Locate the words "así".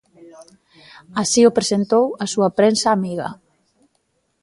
1.21-1.41